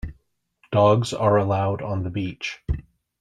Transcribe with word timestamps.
Dogs 0.71 1.13
are 1.13 1.37
allowed 1.37 1.83
on 1.83 2.01
the 2.01 2.09
beach. 2.09 2.59